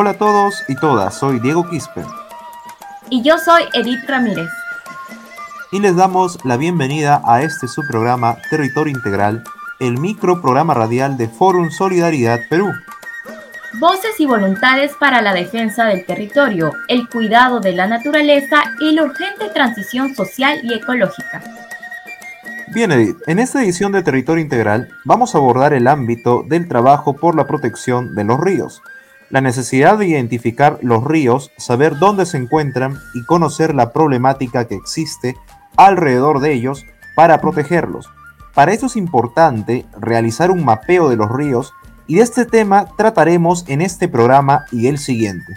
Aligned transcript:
Hola 0.00 0.10
a 0.10 0.14
todos 0.14 0.62
y 0.68 0.76
todas, 0.76 1.18
soy 1.18 1.40
Diego 1.40 1.68
Quispe. 1.68 2.04
Y 3.10 3.20
yo 3.22 3.36
soy 3.36 3.64
Edith 3.74 4.04
Ramírez. 4.06 4.48
Y 5.72 5.80
les 5.80 5.96
damos 5.96 6.38
la 6.44 6.56
bienvenida 6.56 7.20
a 7.24 7.42
este 7.42 7.66
subprograma 7.66 8.36
Territorio 8.48 8.94
Integral, 8.94 9.42
el 9.80 9.98
microprograma 9.98 10.72
radial 10.72 11.16
de 11.16 11.26
Forum 11.26 11.72
Solidaridad 11.72 12.38
Perú. 12.48 12.70
Voces 13.80 14.20
y 14.20 14.26
voluntades 14.26 14.92
para 15.00 15.20
la 15.20 15.34
defensa 15.34 15.86
del 15.86 16.06
territorio, 16.06 16.70
el 16.86 17.08
cuidado 17.08 17.58
de 17.58 17.72
la 17.72 17.88
naturaleza 17.88 18.62
y 18.78 18.92
la 18.92 19.02
urgente 19.02 19.48
transición 19.52 20.14
social 20.14 20.60
y 20.62 20.74
ecológica. 20.74 21.42
Bien, 22.68 22.92
Edith, 22.92 23.16
en 23.26 23.40
esta 23.40 23.64
edición 23.64 23.90
de 23.90 24.04
Territorio 24.04 24.44
Integral 24.44 24.90
vamos 25.04 25.34
a 25.34 25.38
abordar 25.38 25.72
el 25.72 25.88
ámbito 25.88 26.44
del 26.46 26.68
trabajo 26.68 27.16
por 27.16 27.34
la 27.34 27.48
protección 27.48 28.14
de 28.14 28.22
los 28.22 28.38
ríos, 28.38 28.80
la 29.30 29.40
necesidad 29.40 29.98
de 29.98 30.06
identificar 30.06 30.78
los 30.82 31.04
ríos, 31.04 31.50
saber 31.58 31.98
dónde 31.98 32.26
se 32.26 32.38
encuentran 32.38 32.98
y 33.14 33.24
conocer 33.24 33.74
la 33.74 33.92
problemática 33.92 34.66
que 34.66 34.74
existe 34.74 35.36
alrededor 35.76 36.40
de 36.40 36.52
ellos 36.52 36.84
para 37.14 37.40
protegerlos. 37.40 38.08
Para 38.54 38.72
eso 38.72 38.86
es 38.86 38.96
importante 38.96 39.86
realizar 39.98 40.50
un 40.50 40.64
mapeo 40.64 41.08
de 41.08 41.16
los 41.16 41.30
ríos 41.30 41.72
y 42.06 42.16
de 42.16 42.22
este 42.22 42.46
tema 42.46 42.86
trataremos 42.96 43.64
en 43.68 43.82
este 43.82 44.08
programa 44.08 44.64
y 44.72 44.86
el 44.86 44.98
siguiente. 44.98 45.56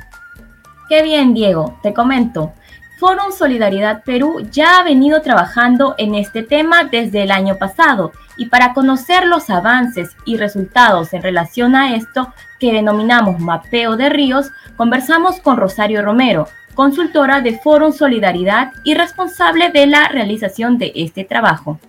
Qué 0.89 1.01
bien, 1.01 1.33
Diego, 1.33 1.77
te 1.81 1.93
comento. 1.93 2.51
Forum 3.01 3.31
Solidaridad 3.35 4.03
Perú 4.03 4.47
ya 4.51 4.77
ha 4.77 4.83
venido 4.83 5.23
trabajando 5.23 5.95
en 5.97 6.13
este 6.13 6.43
tema 6.43 6.83
desde 6.83 7.23
el 7.23 7.31
año 7.31 7.57
pasado 7.57 8.11
y 8.37 8.49
para 8.49 8.75
conocer 8.75 9.25
los 9.25 9.49
avances 9.49 10.11
y 10.23 10.37
resultados 10.37 11.11
en 11.13 11.23
relación 11.23 11.75
a 11.75 11.95
esto 11.95 12.31
que 12.59 12.71
denominamos 12.71 13.39
mapeo 13.39 13.97
de 13.97 14.09
ríos, 14.09 14.51
conversamos 14.77 15.39
con 15.39 15.57
Rosario 15.57 16.03
Romero, 16.03 16.47
consultora 16.75 17.41
de 17.41 17.57
Forum 17.57 17.91
Solidaridad 17.91 18.71
y 18.83 18.93
responsable 18.93 19.71
de 19.71 19.87
la 19.87 20.07
realización 20.09 20.77
de 20.77 20.91
este 20.93 21.23
trabajo. 21.23 21.79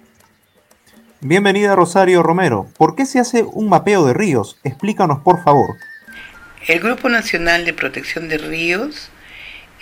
Bienvenida 1.21 1.77
Rosario 1.77 2.23
Romero. 2.23 2.69
¿Por 2.79 2.95
qué 2.95 3.05
se 3.05 3.21
hace 3.21 3.43
un 3.43 3.69
mapeo 3.69 4.07
de 4.07 4.15
ríos? 4.15 4.59
Explícanos 4.65 5.21
por 5.21 5.43
favor. 5.45 5.77
El 6.67 6.81
Grupo 6.81 7.11
Nacional 7.11 7.67
de 7.67 7.75
Protección 7.75 8.31
de 8.31 8.39
Ríos 8.39 9.11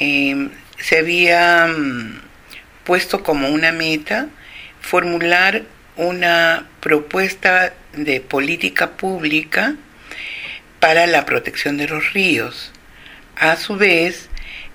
eh, 0.00 0.48
se 0.78 0.98
había 0.98 1.66
mm, 1.66 2.20
puesto 2.84 3.22
como 3.22 3.48
una 3.48 3.72
meta 3.72 4.28
formular 4.80 5.62
una 5.96 6.66
propuesta 6.80 7.74
de 7.92 8.20
política 8.20 8.92
pública 8.92 9.76
para 10.80 11.06
la 11.06 11.26
protección 11.26 11.76
de 11.76 11.88
los 11.88 12.12
ríos. 12.14 12.72
A 13.36 13.56
su 13.56 13.76
vez, 13.76 14.30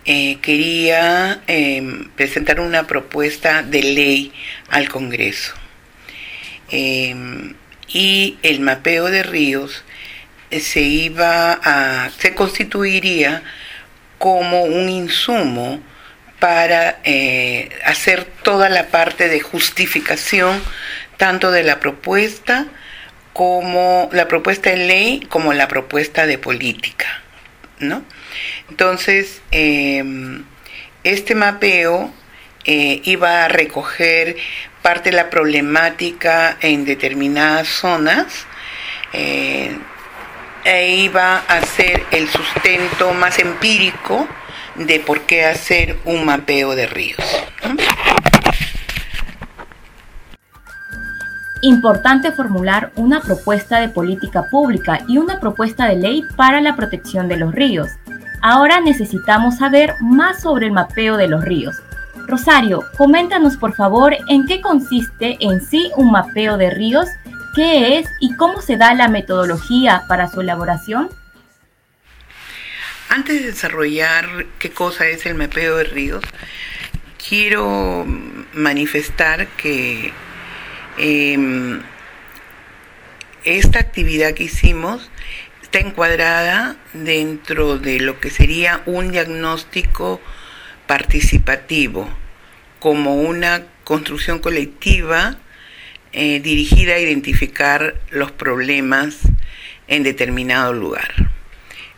eh, 0.05 0.37
quería 0.41 1.41
em, 1.47 2.09
presentar 2.09 2.59
una 2.59 2.85
propuesta 2.85 3.63
de 3.63 3.81
ley 3.81 4.33
al 4.69 4.87
Congreso. 4.87 5.53
Em, 6.69 7.55
y 7.87 8.37
el 8.43 8.59
mapeo 8.59 9.05
de 9.05 9.23
ríos 9.23 9.83
se 10.51 10.81
iba 10.81 11.53
a, 11.53 12.09
se 12.17 12.35
constituiría 12.35 13.43
como 14.25 14.63
un 14.63 14.89
insumo 14.89 15.79
para 16.39 16.97
eh, 17.03 17.69
hacer 17.85 18.23
toda 18.23 18.69
la 18.69 18.87
parte 18.87 19.29
de 19.29 19.39
justificación 19.39 20.59
tanto 21.17 21.51
de 21.51 21.61
la 21.61 21.79
propuesta 21.79 22.65
como 23.33 24.09
la 24.13 24.27
propuesta 24.27 24.71
de 24.71 24.77
ley 24.77 25.27
como 25.29 25.53
la 25.53 25.67
propuesta 25.67 26.25
de 26.25 26.39
política, 26.39 27.21
¿no? 27.77 28.01
Entonces, 28.67 29.43
em, 29.51 30.43
este 31.03 31.35
mapeo 31.35 32.11
eh, 32.63 33.01
iba 33.03 33.45
a 33.45 33.47
recoger 33.47 34.37
parte 34.81 35.11
de 35.11 35.17
la 35.17 35.29
problemática 35.29 36.57
en 36.61 36.83
determinadas 36.83 37.67
zonas 37.67 38.47
eh, 39.13 39.77
e 40.65 40.97
iba 40.97 41.37
a 41.37 41.61
ser 41.61 42.03
el 42.11 42.27
sustento 42.27 43.13
más 43.13 43.37
empírico 43.39 44.27
de 44.75 44.99
por 44.99 45.21
qué 45.21 45.45
hacer 45.45 45.97
un 46.05 46.25
mapeo 46.25 46.75
de 46.75 46.87
ríos. 46.87 47.23
Importante 51.61 52.31
formular 52.31 52.91
una 52.95 53.21
propuesta 53.21 53.79
de 53.79 53.89
política 53.89 54.49
pública 54.49 54.99
y 55.07 55.17
una 55.17 55.39
propuesta 55.39 55.87
de 55.87 55.95
ley 55.95 56.23
para 56.35 56.61
la 56.61 56.75
protección 56.75 57.27
de 57.27 57.37
los 57.37 57.53
ríos. 57.53 57.89
Ahora 58.41 58.81
necesitamos 58.81 59.57
saber 59.57 59.95
más 60.01 60.41
sobre 60.41 60.67
el 60.67 60.71
mapeo 60.71 61.17
de 61.17 61.27
los 61.27 61.43
ríos. 61.43 61.75
Rosario, 62.27 62.83
coméntanos 62.97 63.55
por 63.57 63.73
favor 63.73 64.15
en 64.29 64.45
qué 64.45 64.61
consiste 64.61 65.37
en 65.39 65.61
sí 65.61 65.91
un 65.95 66.11
mapeo 66.11 66.57
de 66.57 66.71
ríos, 66.71 67.07
qué 67.55 67.99
es 67.99 68.07
y 68.19 68.35
cómo 68.35 68.61
se 68.61 68.77
da 68.77 68.93
la 68.93 69.07
metodología 69.07 70.03
para 70.07 70.29
su 70.29 70.41
elaboración. 70.41 71.09
Antes 73.09 73.41
de 73.41 73.47
desarrollar 73.47 74.45
qué 74.59 74.71
cosa 74.71 75.07
es 75.07 75.25
el 75.25 75.35
mapeo 75.35 75.77
de 75.77 75.85
ríos, 75.85 76.23
quiero 77.27 78.05
manifestar 78.53 79.47
que 79.47 80.11
em, 80.97 81.81
esta 83.45 83.79
actividad 83.79 84.33
que 84.33 84.43
hicimos 84.43 85.09
está 85.61 85.79
encuadrada 85.79 86.75
dentro 86.93 87.77
de 87.77 87.99
lo 87.99 88.19
que 88.19 88.31
sería 88.31 88.81
un 88.85 89.11
diagnóstico 89.11 90.19
participativo, 90.87 92.09
como 92.79 93.15
una 93.15 93.63
construcción 93.83 94.39
colectiva 94.39 95.37
eh, 96.17 96.39
dirigida 96.39 96.93
a 96.93 96.99
identificar 96.99 97.99
los 98.09 98.31
problemas 98.31 99.17
en 99.89 100.03
determinado 100.03 100.71
lugar. 100.71 101.13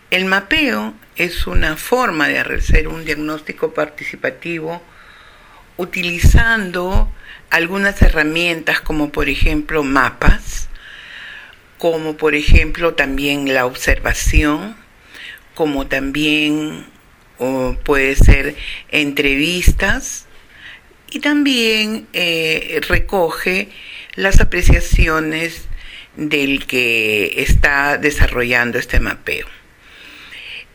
El 0.09 0.25
mapeo 0.25 0.95
es 1.17 1.45
una 1.45 1.78
forma 1.78 2.27
de 2.27 2.39
hacer 2.39 2.88
un 2.88 3.06
diagnóstico 3.06 3.75
participativo 3.75 4.81
utilizando 5.77 7.13
algunas 7.51 8.01
herramientas 8.01 8.81
como 8.81 9.11
por 9.11 9.29
ejemplo 9.29 9.83
mapas, 9.83 10.67
como 11.77 12.17
por 12.17 12.33
ejemplo 12.33 12.95
también 12.95 13.53
la 13.53 13.67
observación, 13.67 14.75
como 15.53 15.85
también 15.85 16.88
puede 17.83 18.16
ser 18.16 18.56
entrevistas 18.89 20.26
y 21.12 21.19
también 21.19 22.07
eh, 22.13 22.81
recoge 22.88 23.69
las 24.16 24.41
apreciaciones 24.41 25.68
del 26.16 26.66
que 26.66 27.41
está 27.41 27.97
desarrollando 27.97 28.79
este 28.79 29.00
mapeo. 29.00 29.47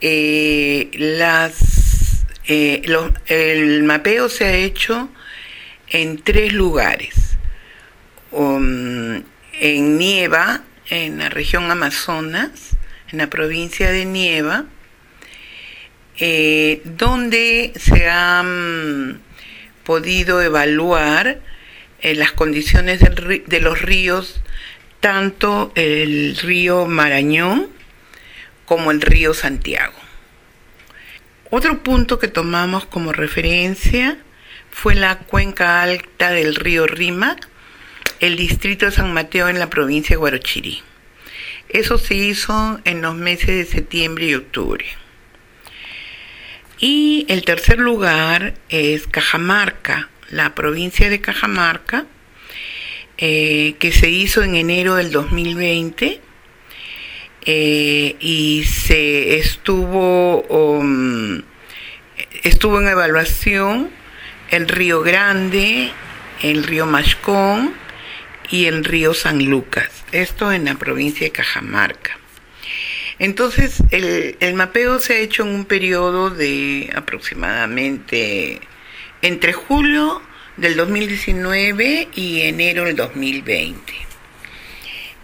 Eh, 0.00 0.90
eh, 2.46 2.82
el 3.26 3.82
mapeo 3.82 4.28
se 4.28 4.44
ha 4.44 4.54
hecho 4.54 5.10
en 5.88 6.22
tres 6.22 6.52
lugares. 6.52 7.14
Um, 8.30 9.22
en 9.60 9.98
Nieva, 9.98 10.62
en 10.88 11.18
la 11.18 11.28
región 11.28 11.70
Amazonas, 11.70 12.70
en 13.10 13.18
la 13.18 13.28
provincia 13.28 13.90
de 13.90 14.06
Nieva, 14.06 14.64
donde 16.84 17.72
se 17.76 18.08
han 18.08 19.20
podido 19.84 20.42
evaluar 20.42 21.40
las 22.02 22.32
condiciones 22.32 23.00
de 23.00 23.60
los 23.60 23.80
ríos, 23.82 24.40
tanto 25.00 25.72
el 25.74 26.36
río 26.36 26.86
Marañón, 26.86 27.68
como 28.64 28.90
el 28.90 29.00
río 29.00 29.34
Santiago. 29.34 29.94
Otro 31.50 31.82
punto 31.82 32.18
que 32.18 32.28
tomamos 32.28 32.86
como 32.86 33.12
referencia 33.12 34.18
fue 34.70 34.94
la 34.94 35.18
cuenca 35.18 35.82
alta 35.82 36.30
del 36.30 36.54
río 36.54 36.86
Rima, 36.86 37.36
el 38.20 38.36
distrito 38.36 38.86
de 38.86 38.92
San 38.92 39.12
Mateo 39.12 39.48
en 39.48 39.58
la 39.58 39.68
provincia 39.68 40.14
de 40.14 40.18
Guarochirí. 40.18 40.82
Eso 41.68 41.98
se 41.98 42.14
hizo 42.14 42.80
en 42.84 43.02
los 43.02 43.14
meses 43.14 43.48
de 43.48 43.64
septiembre 43.66 44.26
y 44.26 44.34
octubre. 44.34 44.86
Y 46.84 47.26
el 47.28 47.44
tercer 47.44 47.78
lugar 47.78 48.54
es 48.68 49.06
Cajamarca, 49.06 50.08
la 50.30 50.52
provincia 50.56 51.08
de 51.08 51.20
Cajamarca, 51.20 52.06
eh, 53.18 53.76
que 53.78 53.92
se 53.92 54.10
hizo 54.10 54.42
en 54.42 54.56
enero 54.56 54.96
del 54.96 55.12
2020 55.12 56.20
eh, 57.46 58.16
y 58.18 58.64
se 58.64 59.38
estuvo, 59.38 60.42
um, 60.48 61.42
estuvo 62.42 62.80
en 62.80 62.88
evaluación 62.88 63.90
el 64.50 64.66
río 64.66 65.02
Grande, 65.02 65.92
el 66.42 66.64
río 66.64 66.86
Machcón 66.86 67.74
y 68.50 68.64
el 68.64 68.84
río 68.84 69.14
San 69.14 69.44
Lucas, 69.44 69.88
esto 70.10 70.50
en 70.50 70.64
la 70.64 70.74
provincia 70.74 71.28
de 71.28 71.30
Cajamarca. 71.30 72.21
Entonces, 73.22 73.80
el, 73.92 74.54
mapeo 74.54 74.98
se 74.98 75.12
ha 75.14 75.18
hecho 75.18 75.44
en 75.44 75.50
un 75.50 75.64
periodo 75.64 76.30
de 76.30 76.90
aproximadamente 76.92 78.60
entre 79.22 79.52
julio 79.52 80.20
del 80.56 80.74
2019 80.74 82.08
y 82.16 82.40
enero 82.40 82.82
del 82.82 82.96
2020. 82.96 83.92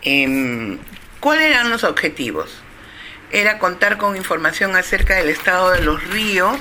Em, 0.02 0.78
¿Cuáles 1.18 1.46
eran 1.46 1.70
los 1.70 1.82
objetivos? 1.82 2.62
Era 3.32 3.58
contar 3.58 3.98
con 3.98 4.16
información 4.16 4.76
acerca 4.76 5.16
del 5.16 5.28
estado 5.28 5.72
de 5.72 5.82
los 5.82 6.00
ríos 6.04 6.56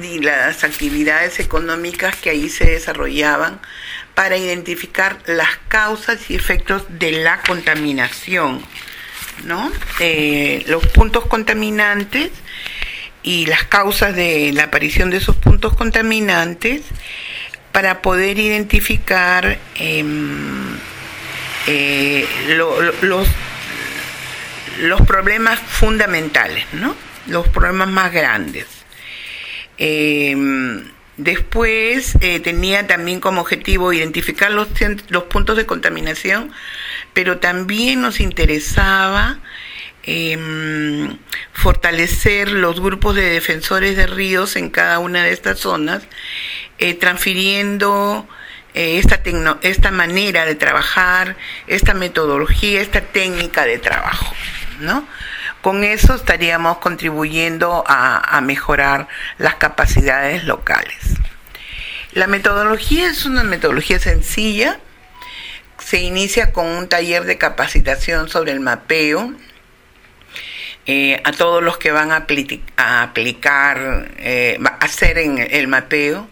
y 0.00 0.20
las 0.20 0.62
actividades 0.62 1.40
económicas 1.40 2.14
que 2.14 2.30
ahí 2.30 2.48
se 2.48 2.70
desarrollaban 2.70 3.58
para 4.14 4.36
identificar 4.36 5.18
las 5.26 5.56
causas 5.66 6.30
y 6.30 6.36
efectos 6.36 6.84
de 6.90 7.10
la 7.10 7.40
contaminación, 7.40 8.64
¿no? 9.44 9.70
Eh, 10.00 10.64
los 10.66 10.86
puntos 10.86 11.26
contaminantes 11.26 12.30
y 13.22 13.46
las 13.46 13.64
causas 13.64 14.14
de 14.14 14.52
la 14.52 14.64
aparición 14.64 15.10
de 15.10 15.16
esos 15.16 15.36
puntos 15.36 15.74
contaminantes 15.74 16.82
para 17.72 18.02
poder 18.02 18.38
identificar 18.38 19.58
em, 19.74 20.76
eh, 21.66 22.26
los, 23.02 23.28
los 24.80 25.00
problemas 25.02 25.58
fundamentales, 25.58 26.64
¿no? 26.72 26.94
los 27.26 27.48
problemas 27.48 27.88
más 27.88 28.12
grandes. 28.12 28.66
Em, 29.78 30.84
después 31.16 32.16
eh, 32.20 32.40
tenía 32.40 32.86
también 32.86 33.20
como 33.20 33.40
objetivo 33.40 33.92
identificar 33.92 34.50
los, 34.50 34.68
puntos 35.28 35.56
de 35.56 35.66
contaminación, 35.66 36.52
pero 37.12 37.38
también 37.38 38.00
nos 38.00 38.20
interesaba 38.20 39.38
em, 40.02 41.16
fortalecer 41.52 42.50
los 42.50 42.80
grupos 42.80 43.14
de 43.14 43.30
defensores 43.30 43.96
de 43.96 44.06
ríos 44.06 44.56
en 44.56 44.70
cada 44.70 44.98
una 44.98 45.22
de 45.22 45.32
estas 45.32 45.60
zonas, 45.60 46.02
eh, 46.78 46.94
transfiriendo 46.94 48.28
eh, 48.74 48.98
esta, 48.98 49.20
esta 49.62 49.90
manera 49.92 50.44
de 50.44 50.56
trabajar, 50.56 51.36
esta 51.68 51.94
metodología, 51.94 52.80
esta 52.80 53.00
técnica 53.00 53.64
de 53.64 53.78
trabajo, 53.78 54.34
¿no? 54.80 55.06
Con 55.64 55.82
eso 55.82 56.14
estaríamos 56.14 56.76
contribuyendo 56.76 57.84
a, 57.86 58.38
mejorar 58.42 59.08
las 59.38 59.54
capacidades 59.54 60.44
locales. 60.44 61.14
La 62.12 62.26
metodología 62.26 63.08
es 63.08 63.24
una 63.24 63.44
metodología 63.44 63.98
sencilla. 63.98 64.78
Se 65.78 66.02
inicia 66.02 66.52
con 66.52 66.66
un 66.66 66.90
taller 66.90 67.24
de 67.24 67.38
capacitación 67.38 68.28
sobre 68.28 68.52
el 68.52 68.60
mapeo. 68.60 69.32
Eh, 70.84 71.22
a 71.24 71.32
todos 71.32 71.62
los 71.62 71.78
que 71.78 71.92
van 71.92 72.12
a, 72.12 72.16
aplicar, 72.16 74.10
eh, 74.18 74.58
a 74.62 74.84
hacer 74.84 75.16
en 75.16 75.38
el 75.38 75.66
mapeo, 75.66 76.28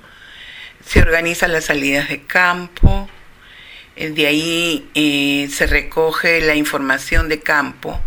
se 0.85 1.01
organizan 1.01 1.55
las 1.55 1.65
salidas 1.65 2.11
de 2.11 2.21
campo, 2.25 3.09
eh, 3.97 4.11
de 4.11 4.27
ahí 4.27 5.49
se 5.51 5.67
recoge 5.67 6.43
la 6.43 6.55
información 6.55 7.31
de 7.31 7.41
campo 7.41 7.99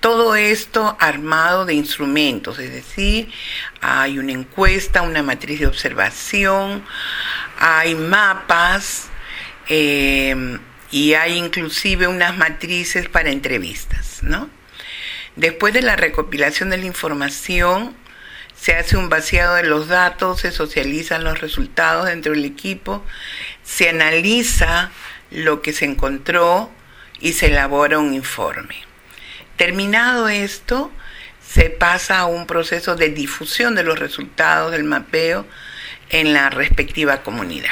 todo 0.00 0.34
esto 0.34 0.96
armado 0.98 1.66
de 1.66 1.74
instrumentos, 1.74 2.58
es 2.58 2.72
decir, 2.72 3.30
hay 3.80 4.18
una 4.18 4.32
encuesta, 4.32 5.02
una 5.02 5.22
matriz 5.22 5.60
de 5.60 5.66
observación, 5.66 6.84
hay 7.58 7.94
mapas 7.94 9.08
eh, 9.68 10.58
y 10.90 11.14
hay 11.14 11.36
inclusive 11.36 12.06
unas 12.06 12.36
matrices 12.36 13.08
para 13.08 13.30
entrevistas, 13.30 14.22
¿no? 14.22 14.48
Después 15.36 15.72
de 15.74 15.82
la 15.82 15.96
recopilación 15.96 16.70
de 16.70 16.78
la 16.78 16.86
información, 16.86 17.94
se 18.56 18.74
hace 18.74 18.96
un 18.96 19.08
vaciado 19.08 19.54
de 19.54 19.62
los 19.62 19.88
datos, 19.88 20.40
se 20.40 20.50
socializan 20.50 21.24
los 21.24 21.40
resultados 21.40 22.06
dentro 22.06 22.32
del 22.32 22.44
equipo, 22.44 23.04
se 23.62 23.88
analiza 23.88 24.90
lo 25.30 25.62
que 25.62 25.72
se 25.72 25.84
encontró 25.84 26.70
y 27.20 27.34
se 27.34 27.46
elabora 27.46 27.98
un 27.98 28.12
informe. 28.12 28.89
Terminado 29.60 30.30
esto, 30.30 30.90
se 31.46 31.68
pasa 31.68 32.20
a 32.20 32.24
un 32.24 32.46
proceso 32.46 32.96
de 32.96 33.10
difusión 33.10 33.74
de 33.74 33.82
los 33.82 33.98
resultados 33.98 34.72
del 34.72 34.84
mapeo 34.84 35.44
en 36.08 36.32
la 36.32 36.48
respectiva 36.48 37.18
comunidad. 37.18 37.68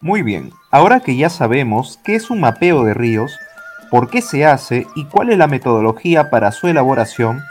Muy 0.00 0.22
bien, 0.22 0.50
ahora 0.70 1.00
que 1.00 1.14
ya 1.14 1.28
sabemos 1.28 2.00
qué 2.02 2.14
es 2.14 2.30
un 2.30 2.40
mapeo 2.40 2.84
de 2.84 2.94
ríos, 2.94 3.38
por 3.90 4.08
qué 4.08 4.22
se 4.22 4.46
hace 4.46 4.86
y 4.94 5.04
cuál 5.04 5.28
es 5.28 5.36
la 5.36 5.46
metodología 5.46 6.30
para 6.30 6.52
su 6.52 6.66
elaboración, 6.66 7.42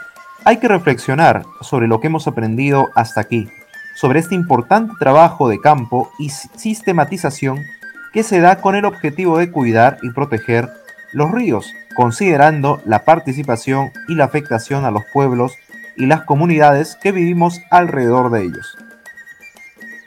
hay 0.44 0.56
que 0.56 0.66
reflexionar 0.66 1.44
sobre 1.60 1.86
lo 1.86 2.00
que 2.00 2.08
hemos 2.08 2.26
aprendido 2.26 2.90
hasta 2.96 3.20
aquí, 3.20 3.48
sobre 3.94 4.18
este 4.18 4.34
importante 4.34 4.94
trabajo 4.98 5.48
de 5.48 5.60
campo 5.60 6.10
y 6.18 6.30
sistematización 6.30 7.64
que 8.12 8.24
se 8.24 8.40
da 8.40 8.60
con 8.60 8.74
el 8.74 8.84
objetivo 8.84 9.38
de 9.38 9.52
cuidar 9.52 9.98
y 10.02 10.10
proteger 10.10 10.79
los 11.12 11.30
ríos, 11.30 11.74
considerando 11.94 12.80
la 12.84 13.04
participación 13.04 13.92
y 14.08 14.14
la 14.14 14.24
afectación 14.24 14.84
a 14.84 14.90
los 14.90 15.04
pueblos 15.12 15.52
y 15.96 16.06
las 16.06 16.22
comunidades 16.22 16.96
que 17.02 17.12
vivimos 17.12 17.60
alrededor 17.70 18.30
de 18.30 18.44
ellos. 18.44 18.76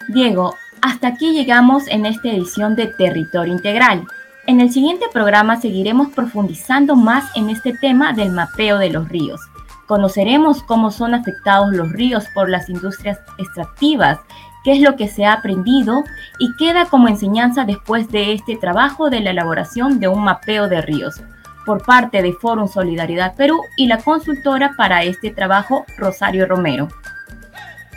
Diego, 0.07 0.55
hasta 0.81 1.07
aquí 1.07 1.31
llegamos 1.33 1.88
en 1.88 2.05
esta 2.05 2.29
edición 2.29 2.75
de 2.75 2.88
Territorio 2.88 3.53
Integral. 3.53 4.05
En 4.47 4.59
el 4.59 4.71
siguiente 4.71 5.05
programa 5.13 5.59
seguiremos 5.61 6.09
profundizando 6.09 6.95
más 6.95 7.25
en 7.35 7.49
este 7.49 7.73
tema 7.73 8.13
del 8.13 8.31
mapeo 8.31 8.77
de 8.77 8.89
los 8.89 9.07
ríos. 9.07 9.39
Conoceremos 9.88 10.63
cómo 10.63 10.91
son 10.91 11.13
afectados 11.13 11.73
los 11.73 11.91
ríos 11.91 12.25
por 12.33 12.49
las 12.49 12.69
industrias 12.69 13.19
extractivas 13.38 14.19
qué 14.63 14.74
es 14.74 14.81
lo 14.81 14.95
que 14.95 15.07
se 15.07 15.25
ha 15.25 15.33
aprendido 15.33 16.04
y 16.39 16.56
queda 16.57 16.86
como 16.86 17.07
enseñanza 17.07 17.65
después 17.65 18.10
de 18.10 18.33
este 18.33 18.56
trabajo 18.56 19.10
de 19.10 19.19
la 19.19 19.31
elaboración 19.31 20.00
de 20.00 20.07
un 20.07 20.24
mapeo 20.24 20.68
de 20.68 20.81
ríos 20.81 21.21
por 21.65 21.86
parte 21.86 22.21
de 22.21 22.33
Forum 22.33 22.68
Solidaridad 22.68 23.36
Perú 23.36 23.62
y 23.77 23.88
la 23.88 23.98
consultora 23.98 24.74
para 24.77 25.04
este 25.04 25.31
trabajo, 25.31 25.86
Rosario 25.98 26.45
Romero. 26.45 26.89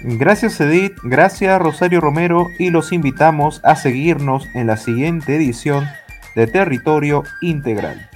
Gracias 0.02 0.60
Edith, 0.60 0.98
gracias 1.02 1.58
Rosario 1.58 2.00
Romero 2.00 2.46
y 2.58 2.70
los 2.70 2.92
invitamos 2.92 3.60
a 3.64 3.76
seguirnos 3.76 4.46
en 4.54 4.66
la 4.66 4.76
siguiente 4.76 5.36
edición 5.36 5.86
de 6.34 6.46
Territorio 6.46 7.24
Integral. 7.40 8.08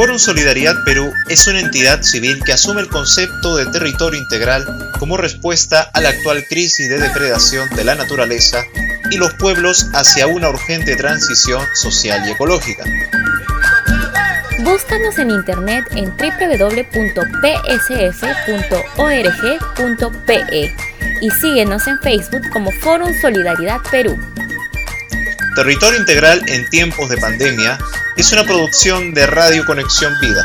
Forum 0.00 0.18
Solidaridad 0.18 0.82
Perú 0.86 1.12
es 1.28 1.46
una 1.46 1.60
entidad 1.60 2.00
civil 2.00 2.42
que 2.42 2.54
asume 2.54 2.80
el 2.80 2.88
concepto 2.88 3.56
de 3.56 3.66
territorio 3.66 4.18
integral 4.18 4.64
como 4.98 5.18
respuesta 5.18 5.90
a 5.92 6.00
la 6.00 6.08
actual 6.08 6.42
crisis 6.48 6.88
de 6.88 6.96
depredación 6.96 7.68
de 7.76 7.84
la 7.84 7.94
naturaleza 7.96 8.64
y 9.10 9.18
los 9.18 9.34
pueblos 9.34 9.90
hacia 9.92 10.26
una 10.26 10.48
urgente 10.48 10.96
transición 10.96 11.62
social 11.74 12.26
y 12.26 12.30
ecológica. 12.30 12.84
Búscanos 14.60 15.18
en 15.18 15.32
internet 15.32 15.84
en 15.90 16.06
www.psf.org.pe 16.16 17.04
y 21.20 21.30
síguenos 21.30 21.86
en 21.86 21.98
Facebook 21.98 22.48
como 22.48 22.72
Forum 22.72 23.12
Solidaridad 23.20 23.80
Perú. 23.90 24.18
Territorio 25.60 26.00
Integral 26.00 26.42
en 26.46 26.66
tiempos 26.70 27.10
de 27.10 27.18
pandemia 27.18 27.78
es 28.16 28.32
una 28.32 28.44
producción 28.44 29.12
de 29.12 29.26
Radio 29.26 29.66
Conexión 29.66 30.18
Vida 30.18 30.42